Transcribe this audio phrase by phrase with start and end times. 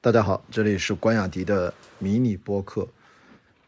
[0.00, 2.86] 大家好，这里是关雅迪的迷你播客。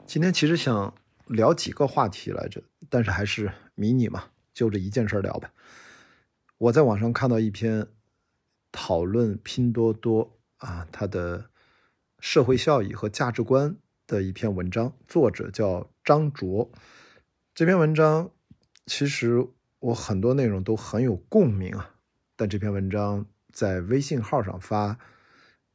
[0.06, 0.94] 今天其实想
[1.26, 5.52] 聊几个话题来着，但是还是迷你嘛，就这一件事聊吧。
[6.56, 7.88] 我在网上看到一篇
[8.70, 11.50] 讨论拼多多啊，它的
[12.20, 13.74] 社会效益和价值观
[14.06, 16.70] 的一篇文章，作者叫张卓。
[17.56, 18.30] 这篇文章
[18.86, 19.48] 其实
[19.80, 21.96] 我很多内容都很有共鸣啊，
[22.36, 24.96] 但这篇文章在微信号上发。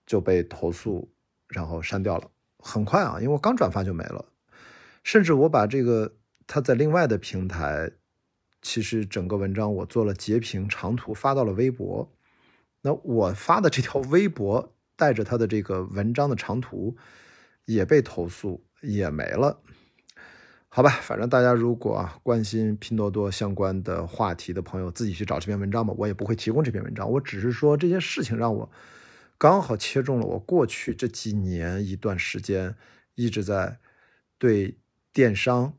[0.06, 1.12] 就被投诉，
[1.48, 2.30] 然后删掉了。
[2.60, 4.26] 很快啊，因为我刚转发就没了。
[5.04, 6.16] 甚至我把这个
[6.48, 7.92] 他在另外的平台，
[8.62, 12.12] 其实整个文章我做了截屏长图发到了微博。
[12.82, 16.98] 那我发的这条微博带着他的这个文章的长图
[17.66, 19.60] 也被投诉，也没了。
[20.70, 25.94] 好吧，反正大家如果啊关心拼多多相关的话题的朋友，自己去找这篇文章吧。
[25.98, 28.70] 我也不会提供这篇文章，我只是说这件事情让我。
[29.38, 32.76] 刚好切中了我过去这几年一段时间
[33.16, 33.80] 一直在
[34.38, 34.78] 对
[35.12, 35.74] 电商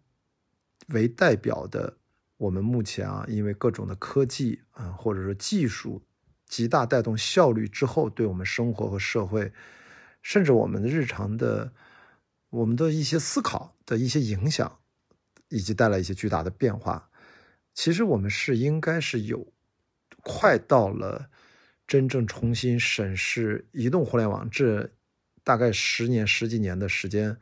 [0.89, 1.97] 为代表的
[2.37, 6.03] 我们目前啊，因为各种的科技啊，或者说技术
[6.47, 9.53] 极大带动效率之后，对我们生活和社会，
[10.21, 11.73] 甚至我们的日常的
[12.51, 14.79] 我们的一些思考的一些影响，
[15.49, 17.09] 以及带来一些巨大的变化。
[17.73, 19.47] 其实我们是应该是有
[20.23, 21.31] 快到了。
[21.87, 24.91] 真正重新审视移动互联网这
[25.45, 27.37] 大概十年十几年的时间，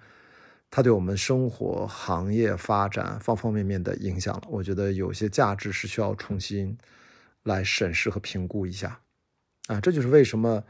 [0.71, 4.43] 它对我们生活、行业发展方方面面的影响了。
[4.51, 6.77] 我觉得有些价值是需要重新
[7.43, 9.01] 来审视和评估一下。
[9.69, 10.63] 啊，这就是为什么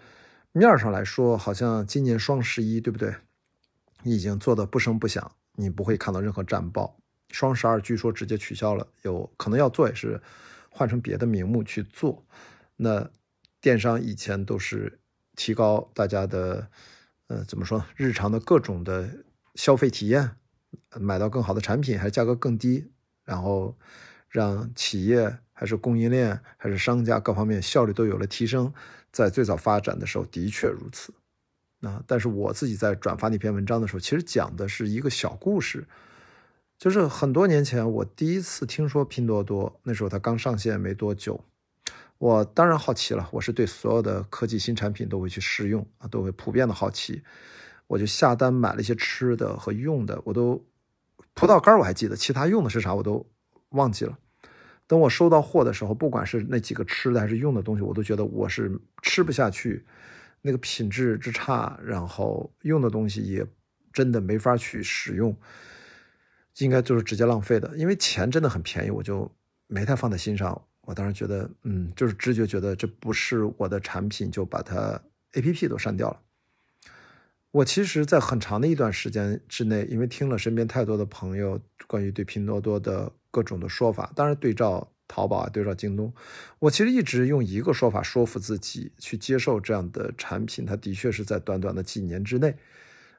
[0.52, 3.12] 面上来说，好像今年双十一对不对？
[4.05, 6.97] 已经做的不声不响，你不会看到任何战报。
[7.30, 10.22] 双十二据说直接取消了，有可能要做也是
[10.70, 12.25] 换成别的名目去做。
[12.77, 13.11] 那。
[13.65, 15.01] 电商以前都是
[15.37, 16.69] 提高大家的，
[17.29, 17.83] 呃，怎么说？
[17.97, 20.33] 日常的各种的消费体验，
[21.01, 22.92] 买到更好的产品，还是价格更低，
[23.25, 23.75] 然后
[24.29, 28.70] 让企业还是供应链还是商家各方面效率都有了提升。
[29.11, 31.14] 在最早发展的时候，的确如此。
[31.81, 35.89] 啊，但是我自己在转发那篇文章的时候，其实讲的是一个小故事，
[36.77, 41.42] 就是很多年前我第一次听说拼多多，那时候它刚上线没多久。
[42.24, 47.23] 我当然好奇了，我是对所有的科技新产品都会去试用啊，都会普遍的好奇，
[47.86, 50.64] 我就下单买了一些吃的和用的，我都
[51.34, 53.27] 葡萄干我还记得，其他用的是啥我都
[53.73, 54.18] 忘记了。
[54.86, 59.84] 等我收到货的时候，不管是那几个吃的还是用的东西，我都觉得我是吃不下去，
[60.40, 63.46] 那个品质之差，然后用的东西也
[63.92, 65.36] 真的没法去使用，
[66.57, 69.30] 应该就是直接浪费的，因为钱真的很便宜，我就
[69.67, 70.63] 没太放在心上。
[70.86, 75.00] 我当时觉得，嗯，就是直觉觉得这不是我的产品，就把它
[75.33, 76.20] A P P 都删掉了。
[77.50, 86.12] 我其实，在很长的一段时间之内，因为听了身边太多的朋友关于对拼多多的各种的说法，当然对照淘宝啊，对照京东，
[86.58, 90.66] 我其实一直用一个说法说服自己去接受这样的产品。
[90.66, 92.56] 它的确是在短短的几年之内，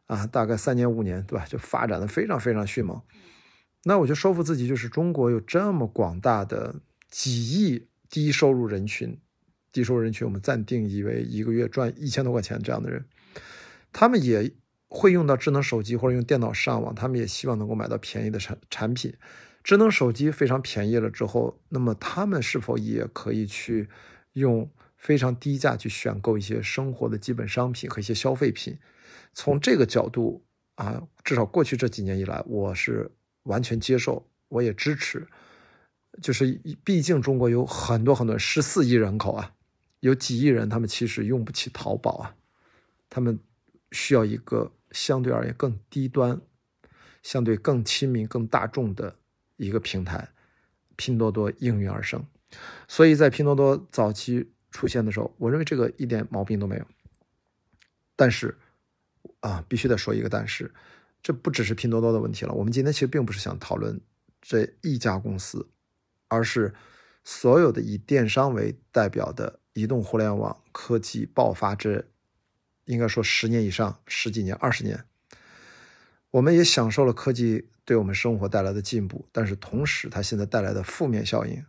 [0.08, 1.46] 啊，大概三年五年，对吧？
[1.46, 3.02] 就发展的非常非常迅猛。
[3.86, 6.76] 那我就说服自己，就是中国有这么广大的。
[7.10, 9.18] 几亿低收入人群，
[9.72, 13.06] 低收入人群，我们暂定义为一个月赚一千多块钱这样的人，
[13.92, 14.52] 他们也
[14.88, 19.14] 会用到智能手机或者用电脑上网，他们也希望能够买到便宜的产产品。
[19.64, 23.90] 智能手机非常便宜了之后，那么他们是否也可以去
[24.34, 28.78] 用非常低价去选购一些生活的基本商品和一些消费品？
[29.34, 30.46] 从这个角度
[30.76, 33.10] 啊，至少过去这几年以来，我是
[33.44, 35.28] 完全接受，我也支持。
[36.22, 39.54] 就是，毕竟中国有很多很多十四亿人口啊，
[40.00, 42.36] 有几亿人，他们其实用不起淘宝啊，
[43.10, 43.38] 他们
[43.92, 46.40] 需要一个相对而言更低端、
[47.22, 49.18] 相对更亲民、更大众的
[49.58, 50.30] 一个平台，
[50.96, 52.26] 拼多多应运而生。
[52.88, 56.86] 所以在拼多多早期出现的时候，我认为这个一点毛病都没有。
[58.16, 58.58] 但是，
[59.42, 60.74] 啊，必须得说一个但是，
[61.22, 62.54] 这不只是拼多多的问题了。
[62.54, 64.00] 我们今天其实并不是想讨论
[64.42, 65.68] 这一家公司。
[66.28, 66.74] 而是
[67.24, 72.06] 所有的以电商为代表的移动互联网科技爆发这，
[72.86, 75.06] 应该说十年以上、十几年、二十年，
[76.32, 81.66] 我们也享受了科技对我们生活带来的进步，但是同时它现在带来的负面效应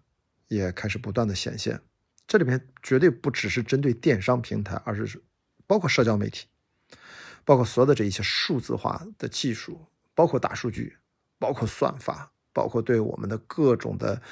[0.49, 1.81] 也开始不断的显现。
[2.27, 5.23] 这里面绝对不只是针对电商平台，而是
[5.67, 6.47] 包括社交媒体，
[7.45, 10.97] 包括所有的这一些数字化的技术，包括大数据，
[11.39, 12.33] 包括算法。
[12.57, 14.23] 包括对我们的各种的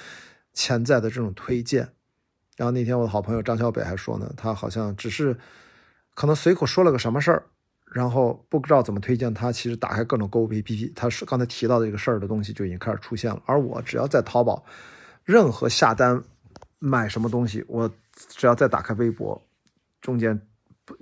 [0.55, 1.87] 潜在的这种推荐，
[2.57, 5.37] 然后那天我的好朋友张小北还说呢，他好像只是
[6.15, 7.45] 可能随口说了个什么事儿，
[7.93, 13.43] 然后不知道怎么推荐他，其实打开各种购物 APP，他是刚才提到的这个事儿的东西就已经开始出现了。
[13.45, 14.65] 而我只要在淘宝
[15.23, 16.25] 任何下单
[16.79, 19.41] 买什么东西，我只要再打开微博，
[20.01, 20.41] 中间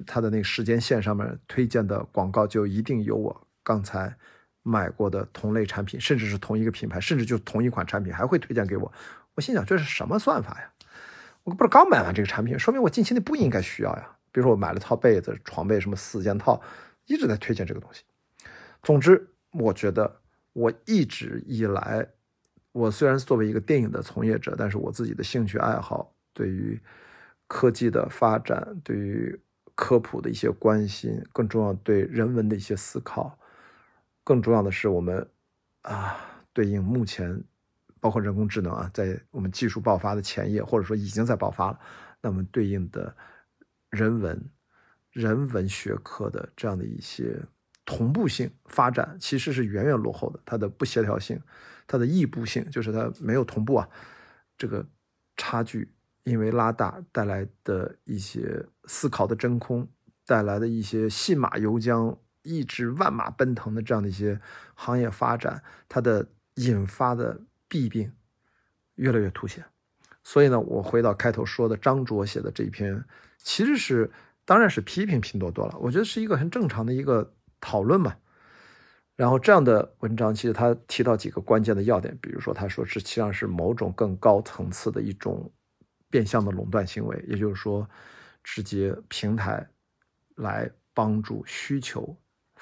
[0.06, 4.16] 他的那个时间线上面推荐的广告就一定有我刚才
[4.62, 8.92] 买过的同类产品，甚至是同一个品牌，甚至就同一款产品还会推荐给我。
[9.34, 10.70] 我心想这是什么算法呀？
[11.44, 14.16] 我不是刚买完这个产品，说明我近期内不应该需要呀。
[14.30, 16.60] 比如说我买了套被子、床被什么四件套，
[17.06, 18.02] 一直在推荐这个东西。
[18.82, 20.20] 总之，我觉得
[20.52, 22.06] 我一直以来，
[22.72, 26.80] 我虽然作为一个电影的从业者，但是我自己的兴趣爱好，对于
[27.46, 29.38] 科技的发展，对于
[29.74, 33.38] 科普的一些关心，更重要对人文的一些思考，
[34.24, 35.28] 更重要的是我们
[35.82, 36.16] 啊，
[36.52, 37.42] 对应目前。
[38.00, 41.78] 包括人工智能啊，在我们技术爆发的前夜，或者说已经在爆发了，
[42.20, 43.14] 那么对应的
[43.90, 44.44] 人文、
[45.12, 47.40] 人文学科的这样的一些
[47.84, 50.40] 同步性发展，其实是远远落后的。
[50.44, 51.40] 它的不协调性、
[51.86, 53.88] 它的异步性，就是它没有同步啊，
[54.58, 54.84] 这个
[55.36, 55.88] 差距
[56.24, 59.86] 因为拉大带来的一些思考的真空，
[60.26, 64.40] 带来的一些信马由缰、一直万马奔腾的这样的一些
[64.74, 67.40] 行业发展，它的引发的。
[67.72, 68.12] 弊病
[68.96, 69.64] 越来越凸显，
[70.22, 73.02] 所以呢，我回到开头说的张卓写的这一篇，
[73.38, 74.10] 其实是
[74.44, 75.78] 当然是批评拼多多了。
[75.80, 78.14] 我觉得是一个很正常的一个讨论嘛。
[79.16, 85.50] 然后这样的文章，其实他提到几个关键的要点，比如说他说实际上是某种更高层次的一种
[86.10, 87.88] 变相的垄断行为，也就是说，
[88.44, 89.66] 直接平台
[90.34, 92.14] 来帮助需求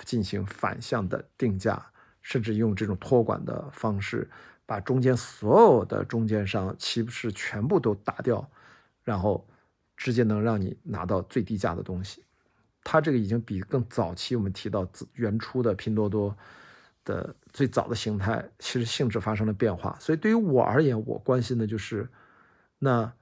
[0.05, 1.85] 进行反向的定价，
[2.23, 4.29] 甚至用这种托管的方式。
[4.67, 8.49] 把中间所有的中间商岂不是全部都打掉，
[9.03, 9.45] 然后
[9.97, 12.25] 直接能让你拿到最低价的东西？
[12.85, 16.37] 它这个已经比更早期我们提到原初的拼多多
[17.05, 19.97] 的最早的形态，其实性质发生了变化。
[19.99, 22.09] 所以对于我而言，我关心的就是，
[22.79, 23.13] 那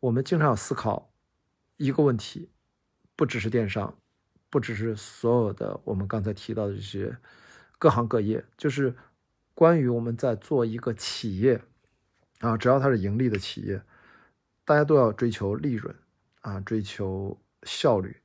[0.00, 1.10] 我们经常要思考
[1.76, 2.48] 一个问题，
[3.14, 3.94] 不只是电商，
[4.54, 7.18] 不只是所有的我们刚才提到的这些
[7.80, 8.94] 各行各业，就是。
[9.56, 11.62] 关于我们在做一个企业
[12.40, 13.80] 啊，只要它是盈利的企业，
[14.64, 15.94] 大家都要追求利润
[16.40, 18.16] 啊，追求效率。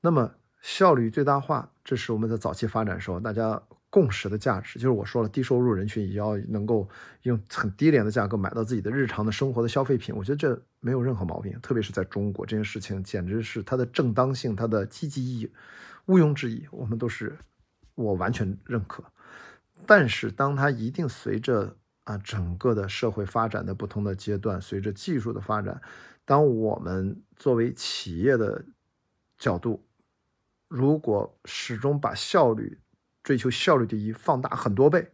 [0.00, 0.32] 那么
[0.62, 3.62] 效率最大化，这是我们在早期发展的时候大家
[3.92, 4.78] 共识的价值。
[4.78, 6.88] 就是我说了，低收入人群也要能够
[7.24, 10.16] 用很低廉的价格买到自己的日常的生活的消费品。
[10.16, 15.52] 我觉得这没有任何毛病，特别是在中国，这件事情简直是它的正当性、它的积极意义
[16.06, 16.66] 毋庸置疑。
[16.70, 17.36] 我们都是
[17.94, 19.04] 我完全认可。
[19.84, 25.78] 但是，当它一定随着啊整个的社会发展的不同的阶段，随着技术的发展，
[26.24, 28.64] 当我们作为企业的
[29.38, 29.84] 角度，
[30.68, 32.78] 如果始终把效率
[33.22, 35.12] 追求效率第一放大很多倍，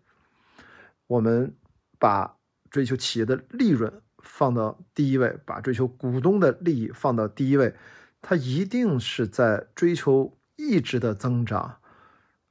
[1.07, 1.55] 我们
[1.99, 2.37] 把
[2.71, 7.75] 追求企业的利润放到第一位，把追求股东的利益放到第一位，
[8.21, 11.81] 它一定是在追求一直的增长。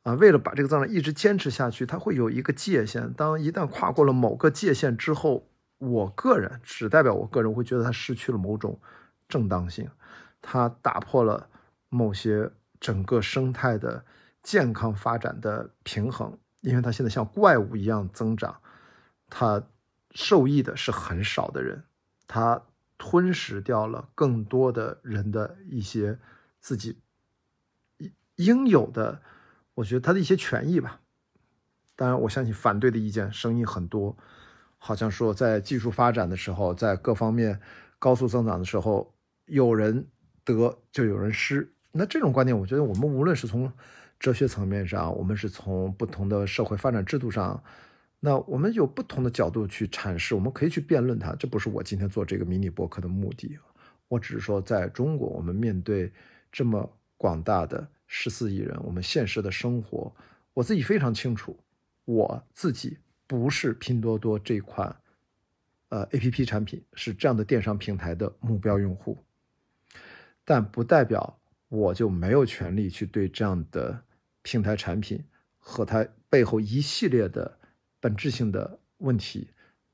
[0.04, 3.12] 啊，为了把这个增长一直坚持下去，它会有一个界限。
[3.12, 5.50] 当一旦跨过了某个界限之后，
[5.80, 8.80] 我个人只代表我个人，会觉得它失去了某种
[9.28, 9.90] 正当性，
[10.42, 11.50] 它打破了
[11.90, 12.50] 某些
[12.80, 14.06] 整个生态的
[14.48, 16.40] 健康发展的平衡。
[16.62, 18.62] 因为它现在像怪物一样增长，
[19.30, 19.62] 它
[20.12, 21.84] 受益的是很少的人，
[22.28, 22.64] 它
[22.98, 26.18] 吞噬掉了更多的人的一些
[26.62, 27.00] 自己
[28.38, 29.22] 应有的。
[29.76, 31.02] 我觉得他的一些权益吧，
[31.96, 34.18] 当然我相信反对的意见声音很多，
[34.78, 37.62] 好像说在技术发展的时候，在各方面
[38.00, 39.14] 高速增长的时候，
[39.46, 40.08] 有人
[40.44, 41.72] 得就有人失。
[41.92, 43.72] 那这种观点，我觉得我们无论是从
[44.20, 47.64] 哲学层面上，我们是从不同的社会发展制度上，
[48.20, 51.36] 那我们有不同的角度去阐释，我们可以去辩论它。
[51.36, 53.58] 这不是我今天做这个迷你博客的目的，
[54.08, 56.12] 我只是说，在中国，我们面对
[56.52, 57.88] 这么广大的。
[58.10, 60.10] 十四亿人，我们现实的生活，
[60.54, 61.60] 我自己非常清楚，
[62.06, 62.98] 我自己
[63.28, 64.96] 不是拼多多这款，
[65.90, 69.18] 呃，A P P 产品是这样的电商平台的目标用户，
[70.46, 74.02] 但不代表我就没有权利去对这样的
[74.48, 75.22] 平台产品
[75.58, 77.60] 和它背后一系列的
[78.00, 79.50] 本质性的问题，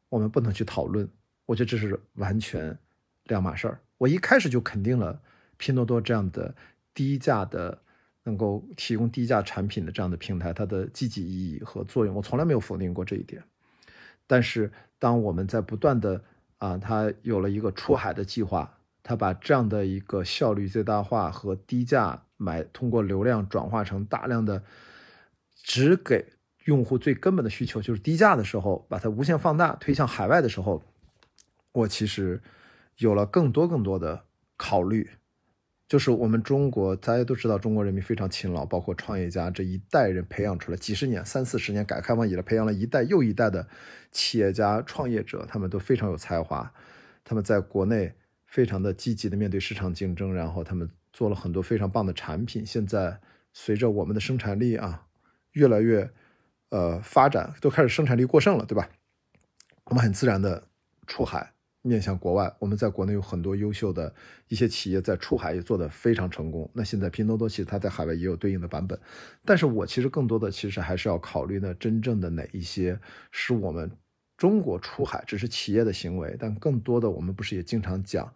[0.09, 1.09] 我们不能去讨论。
[1.47, 2.77] 我觉得这是完全
[3.23, 3.79] 两码事儿。
[3.97, 5.19] 我一开始就肯定了
[5.57, 6.53] 拼多多这样的
[6.93, 7.79] 低价的。
[8.25, 13.43] 能够提供低价产品的这样的平台，它的积极意义和作用，我从来没有否定过这一点。
[14.25, 16.23] 但是，当我们在不断的
[16.57, 24.63] 啊，它有了一个出海的计划，它把这样的一个效率最大化和低价买通过流量转化成大量的
[25.63, 26.25] 只给
[26.65, 30.83] 用户最根本的需求，就是低价的时候，把它无限放大推向海外的时候，
[31.71, 32.41] 我其实
[32.97, 34.25] 有了更多更多的
[34.57, 35.09] 考虑。
[35.85, 43.67] 就是我们中国，大家都知道，中国人民非常勤劳，包括创业家这一代人培养出来几十年、三四十年，改革开放以来培养了一代又一代的
[44.11, 46.73] 企业家、创业者，他们都非常有才华，
[47.23, 48.13] 他们在国内
[48.47, 52.65] 非常的积极的面对市场竞争，然后他们做了很多非常棒的产品。
[52.65, 53.21] 现在
[53.53, 55.07] 随着我们的生产力啊
[55.51, 56.11] 越来越
[56.69, 58.89] 呃发展，都开始生产力过剩了，对吧？
[59.85, 60.67] 我们很自然的
[61.07, 61.53] 出海。
[61.85, 64.15] 面向国外，我们在国内有很多优秀的
[64.47, 66.71] 一些企业在出海也做得非常成功。
[66.73, 68.97] 那现在拼多多其实它在海外也有对应的版本，
[69.43, 72.97] 但是我其实更多的其实还是要考虑呢，真正的哪一些
[73.31, 73.91] 是我们
[74.37, 78.33] 中国出海只是企业的行为，但更多的我们不是也经常讲，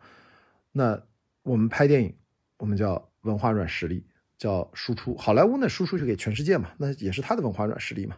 [0.74, 1.02] 那
[1.44, 2.14] 我们拍电影，
[2.58, 4.04] 我们叫文化软实力，
[4.38, 5.16] 叫输出。
[5.16, 8.18] 好莱坞呢输出就给全世界嘛，那也是它的文化软实力嘛。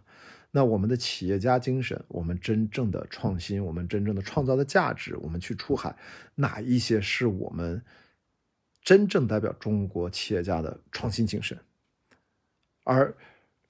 [0.51, 5.96] 那我们的企业家精神，我们真正的创新，我们真正的创造的价值，我们去出海，
[6.36, 7.84] 哪一些是我们
[8.81, 11.55] 真正代表中国企业家的创新精神？
[12.84, 13.15] 而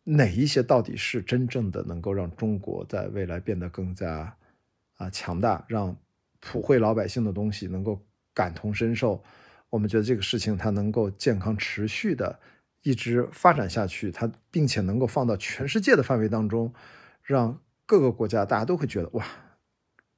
[0.06, 4.34] 哪一些到底是真正的能够让中国在未来变得更加
[4.96, 5.98] 啊强大，让
[6.40, 8.02] 普惠老百姓的东西能够
[8.34, 9.22] 感同身受？
[9.70, 12.40] 我们觉得这个事情它能够健康持续的。
[12.84, 16.74] 一直发展下去，它并且能够放到全世界的范围当中，
[17.22, 19.26] 让各个国家大家都会觉得哇，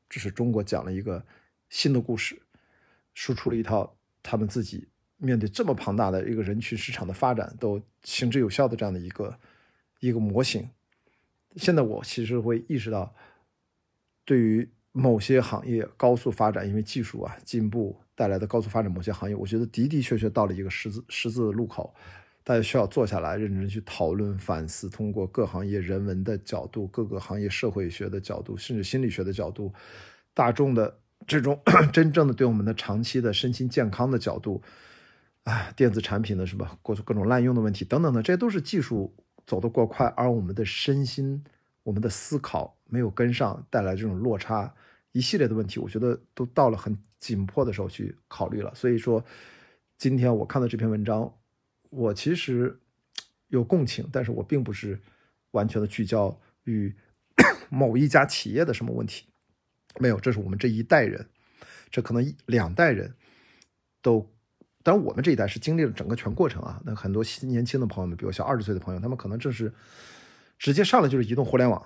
[0.08, 1.25] 这是中国讲了一个
[1.70, 2.39] 新的故事，
[3.15, 9.39] 输出了一套他们自己面对这么庞大的一个人群市场的发展都行之有效的这样的一个
[10.00, 10.70] 一个模型。
[11.55, 13.15] 现在我其实会意识到，
[14.24, 21.93] 对于某些行业高速发展，因为技术啊进步带来的高速发展，某些行业，我觉得的的确确到了一个十字十字路口。
[22.43, 29.71] 大家需要坐下来认真去讨论、反思，通过各行业人文的角度、各个行业社会学的角度，甚至心理学的角度、
[30.33, 31.62] 大众的这种
[31.93, 34.60] 真正的对我们的长期的身心健康的角度，
[35.43, 39.13] 啊，电子产品的什么各各种滥用的问题等等的，这些都是技术
[39.45, 41.43] 走得过快，而我们的身心、
[41.83, 44.73] 我们的思考没有跟上，带来这种落差，
[45.11, 48.73] 一系列的问题，我觉得都到了很紧迫的时候去考虑了。
[48.75, 49.23] 所以说，
[49.97, 51.33] 今天我看到这篇文章。
[51.93, 52.79] 我其实
[53.50, 54.97] 有共情，但是我并不是
[55.51, 56.95] 完全的聚焦于
[57.69, 59.25] 某一家企业的什么问题，
[60.00, 61.27] 没有，这是我们这一代人，
[61.89, 63.13] 这可能两代人
[64.01, 64.25] 都，
[64.83, 66.81] 当然我们这一代是经历了整个全过程啊。
[66.85, 69.73] 那很多年轻的朋友们，比如像二十岁的朋友，他们可能正是
[70.61, 71.83] 直接上来就是移动互联网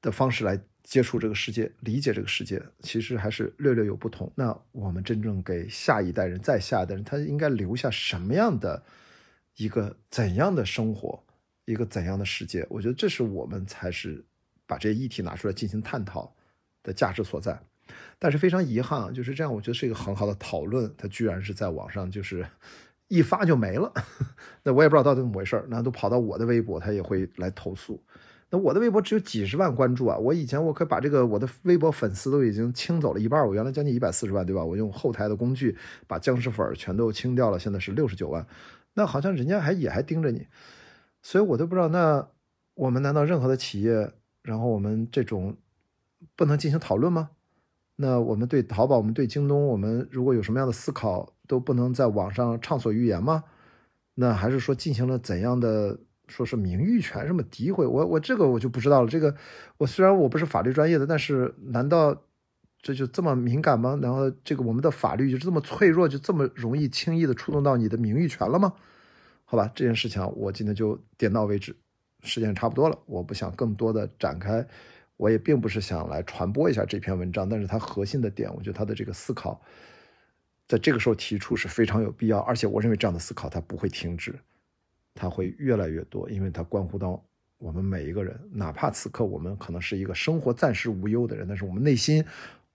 [0.00, 4.32] 的方式来接触这个世界，理解这个世界，其实还是略略有不同。
[4.36, 8.80] 那我们真正给下一代人、再下一代人，他应该留下什么样的？
[9.56, 11.20] 一个怎样的生活，
[11.64, 12.64] 一个怎样的世界？
[12.70, 14.24] 我觉得这是我们才是
[14.68, 16.32] 把这些议题拿出来进行探讨
[16.84, 17.60] 的价值所在。
[18.20, 22.46] 但是非常遗憾，就是这样，我觉得是一个很好的讨论，它居然是在网上就是
[23.08, 23.92] 一发就没了。
[24.64, 28.02] 那我也不知道到底怎么回事那都跑到我的微博，他也会来投诉。
[28.48, 30.16] 那我的微博只有几十万关注啊！
[30.16, 34.64] 我以前我可把这个我的微博粉丝都已经清走了一半，我原来将近一百四十万，对吧？
[34.64, 38.46] 我用后台的工具把僵尸粉全都清掉了，现在是六十九万。
[38.94, 40.46] 那好像人家还也还盯着你，
[41.22, 41.88] 所以我都不知道。
[41.88, 42.28] 那
[42.74, 45.56] 我们难道任何的企业，然后我们这种
[46.36, 47.30] 不能进行讨论吗？
[47.96, 53.44] 那我们对淘宝，我们对京东，我们如果有什么样的思考，都不能在网上畅所欲言吗？
[54.14, 55.98] 那还是说进行了怎样的，
[56.28, 57.86] 说是名誉权什么诋毁？
[57.86, 59.08] 我我这个我就不知道了。
[59.08, 59.34] 这个
[59.78, 62.22] 我虽然我不是法律专业的，但是难道
[62.82, 63.98] 这就这么敏感吗？
[64.02, 68.72] 然后这个我们的法律就这么脆弱，就这么容易轻易的触动到你的名誉权了吗？
[69.44, 71.76] 好吧，这件事情我今天就点到为止，
[72.22, 74.66] 时间差不多了，我不想更多的展开，
[75.16, 79.60] 我也并不是想来传播一下这篇文章，但是它核心的点，我觉得它的这个思考，
[80.68, 84.34] 在这个时候提出是非常有必要，而且我认为这样的思考它不会停止，
[85.14, 87.22] 它会越来越多，因为它关乎到
[87.58, 92.24] 我们每一个人，哪怕此刻我们可能是一个生活暂时无忧的人，但是我们内心，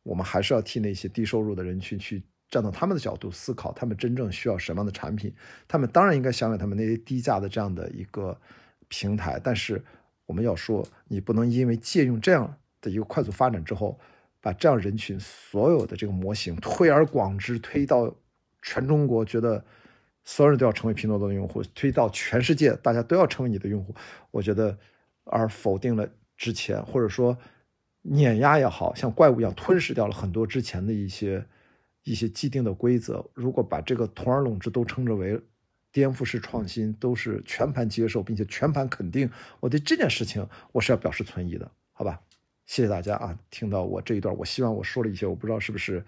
[0.04, 2.24] 我们还是要替那些低收入的人群去。
[2.50, 5.34] 站到他们的角度思考，他们真正需要什么样的产品？
[5.70, 8.38] 他们当然应该享有他们那些低价的这样的一个
[8.90, 9.40] 平台。
[9.42, 9.82] 但是
[10.26, 14.00] 我们要说，你不能因为借用这样的一个快速发展之后，
[14.40, 18.16] 把这样人群所有的这个模型推而广之，推到
[18.62, 19.64] 全中国，觉得
[20.24, 23.94] 所有人都要成为拼多多的用户，推到全世界，大家都要成为你的用户。
[24.32, 24.78] 我觉得，
[25.26, 27.38] 而否定了之前，或者说
[28.02, 31.46] 碾压也好像怪物一样吞噬掉了很多之前的一些。
[32.04, 35.40] 一些既定的规则，如果把这个同而拢之都称之为
[35.92, 39.30] 颠覆式创新都是全盘接受并且全盘肯定，
[39.60, 42.22] 我对这件事情我是要表示存疑的，好吧？
[42.68, 43.38] 谢谢大家啊！
[43.50, 46.02] 听到我这一段，我希望我说了一些，我不知道是不是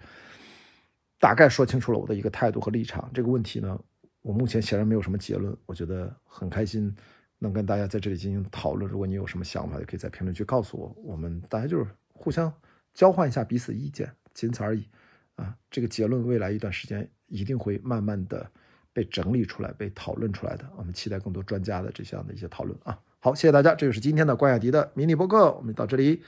[1.18, 3.10] 大概说清楚了我的一个态度和立场。
[3.12, 3.78] 这个问题呢，
[4.22, 6.94] 我目前显然没有什么结论，我觉得很开心
[7.38, 8.90] 能跟大家在这里进行讨论。
[8.90, 12.50] 如果你有什么想法，也可以在评论区告诉我，我们大家就是互相
[12.94, 14.88] 交换一下彼此意见，仅此而已
[15.36, 15.54] 啊！
[15.70, 18.50] 这个结论未来一段时间一定会慢慢的。
[18.94, 22.98] 被整理出来、被讨论出来的，我们期待更多专家的这样的一些讨论啊！
[23.18, 26.22] 好，谢谢大家，这就是今天的关雅迪的迷你播客，我们到这里，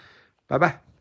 [0.46, 0.95] 拜拜。